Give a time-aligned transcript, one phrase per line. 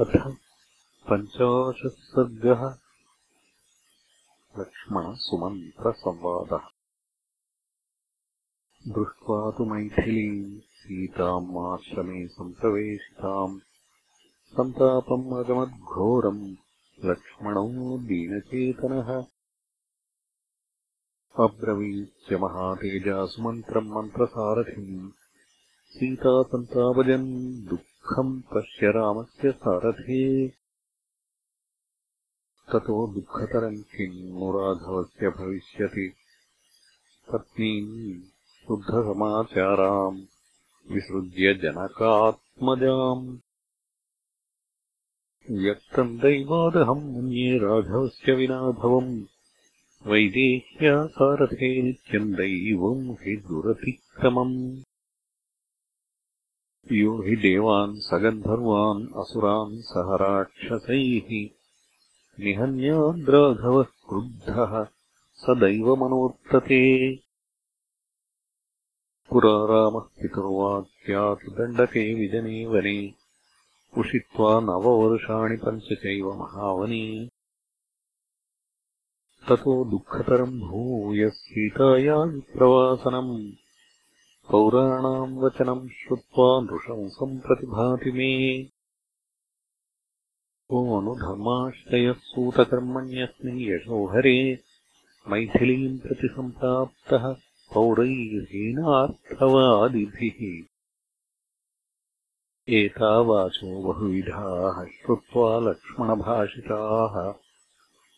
[0.00, 0.36] अथ
[1.10, 2.78] पञ्चाशः सर्गः
[4.60, 6.68] लक्ष्मणसुमन्त्रसंवादः।
[8.88, 13.60] दृष्ट्वा तु मैथिलीम् सीताम् आश्रमे सम्प्रवेशिताम्
[14.52, 16.54] सन्तापम् अगमद्घोरम्
[17.04, 19.24] लक्ष्मणो दीनचेतनः।
[21.44, 25.10] अब्रवीच्य महातेजासुमन्त्रम् मन्त्रसारथिम्।
[25.90, 27.66] सीतासन्तापजन्
[28.06, 30.48] दुःखम् पश्य रामस्य सारथे।
[32.72, 36.14] ततो दुःखतरम् किम् नु राघवस्य भविष्यति।
[37.32, 40.22] पत्नीम् शुद्धसमाचाराम्
[40.92, 43.38] विसृज्य जनकात्मजाम्।
[45.50, 49.24] व्यक्तम् दैवादहम् मन्ये राघवस्य विना भवम्
[50.06, 54.82] वैदेह्या सारथे नित्यम् दैवम् हि दुरतिक्रमम्
[56.92, 61.48] यो हि देवान् सगन्धर्वान् असुरान् सह राक्षसैः।
[62.44, 64.84] निहन्याद्राघवः क्रुद्धः
[65.34, 67.16] स दैवमनोत्तते
[69.30, 73.14] पुरा रामः पितुर्वाक्यात् दण्डके विजने वने
[73.98, 77.28] उषित्वा नववर्षाणि पञ्च चैव महावने।
[79.48, 83.65] ततो दुःखतरम् भूयः सीताया विप्रवासनम्
[84.50, 88.68] पौराणाम् वचनम् श्रुत्वा नृशंसम् प्रतिभाति मे।
[90.68, 94.58] को नु धर्माश्रयः सूतकर्मण्यस्मिन् यशोहरे
[95.28, 97.36] मैथिलीम् प्रति सम्प्राप्तः
[97.74, 100.64] पौरैर्हीनार्थवादिभिः।
[102.74, 107.34] एतावाचो बहुविधाः श्रुत्वा लक्ष्मणभाषिताः।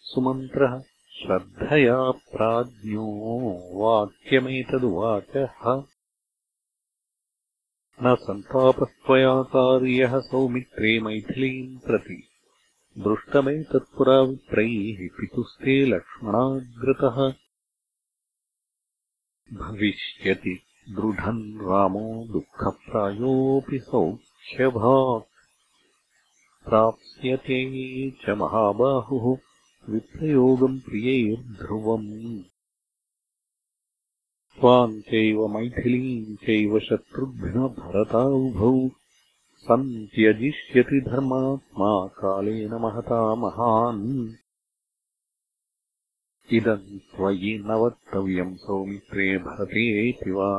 [0.00, 0.82] सुमन्त्रः
[1.12, 5.82] श्रद्धया प्राज्ञो वाक्यमेतदुवाचः
[8.02, 12.22] न सन्तापस्त्वया कार्यः सौमित्रे मैथिलीम् प्रति।
[12.98, 17.34] दृष्टमेतत्पुरा विप्रैः पितुस्ते लक्ष्मणाग्रतः।
[19.58, 25.24] भविष्यति दृढम् रामो दुःखप्रायोऽपि सौख्यभाक्।
[26.68, 29.38] प्राप्स्यते च महाबाहुः
[29.92, 32.42] विप्रयोगम् प्रियैर्ध्रुवम्
[34.60, 38.72] त्वाम् चैव मैथिलीम् चैव शत्रुघ्नभरताउभौ
[39.60, 44.02] सन्त्यजिष्यति धर्मात्मा कालेन महता महान्।
[46.58, 50.50] इदम् त्वयि न वक्तव्यम् सौमित्रे भरतेति वा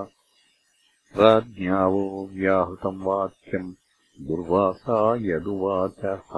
[1.17, 2.03] राज्ञावो
[2.34, 3.72] व्याहृतम् वाक्यम्
[4.28, 6.35] दुर्वासा यदुवाचः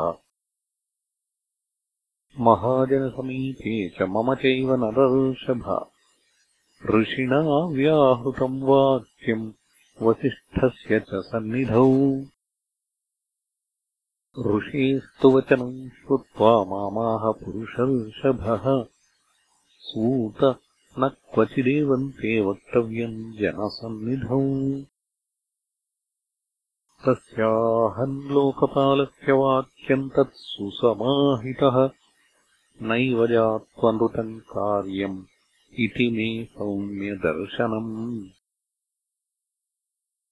[2.40, 5.66] महाजनसमीपे च मम चैव नरर्षभ
[6.90, 9.52] ऋषिणा व्याहृतम् वाक्यम्
[10.02, 12.16] वसिष्ठस्य च सन्निधौ।
[14.58, 18.86] ऋषेस्तु वचनम् श्रुत्वा मामाह पुरुषर्षभः।
[19.78, 20.60] सूत
[21.00, 24.82] न क्वचिदेवन्ते वक्तव्यम् जनसन्निधौ।
[27.06, 31.90] तस्याहम् लोकपालस्य वाक्यम् तत् सुसमाहितः
[32.82, 35.24] नैव जात्वनृतम् कार्यम्
[35.80, 38.30] इति मे सौम्यदर्शनम्।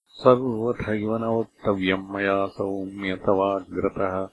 [0.07, 4.29] सर्वथैव न वक्तव्यम् मया सौम्य तवाग्रतः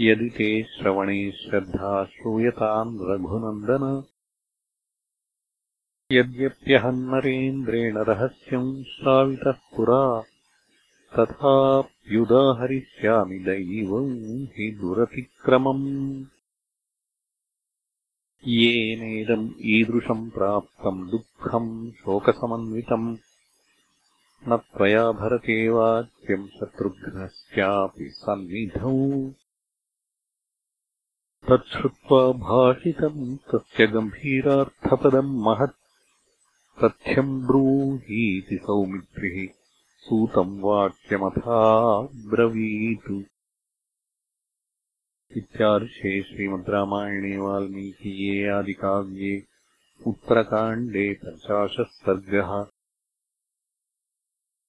[0.00, 4.04] यदि ते श्रवणे श्रद्धा श्रूयताम् रघुनन्दन।
[6.12, 10.24] यद्यप्यहम् नरेन्द्रेण रहस्यम् श्रावितः पुरा
[11.18, 16.24] तथाप्युदाहरिष्यामि दैवम् हि दुरतिक्रमम्
[18.46, 23.16] येनेदम् ईदृशम् प्राप्तम् दुःखम् शोकसमन्वितम्।
[24.48, 29.30] न त्वया भरते वाक्यम् शत्रुघ्नस्यापि सन्निधौ।
[31.48, 39.48] तच्छ्रुत्वा भाषितम् तस्य गम्भीरार्थपदम् महत्। तथ्यम् ब्रूहीति सौमित्रिः
[39.98, 43.24] सूतम् वाक्यमथाब्रवीतु
[45.36, 49.34] इत्यार्षे श्रीमद् रामायणे वाल्मीकीये आदिकाव्ये
[50.06, 52.52] उत्तरकाण्डे पञ्चाशः सर्गः